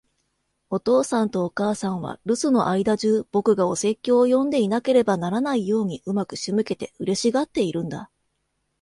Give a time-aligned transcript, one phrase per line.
[0.71, 8.09] お父さんとお母さんは、留守の間じゅう、僕がお説教を読んでいなければならないように上手く仕向けて、嬉しがっているんだ。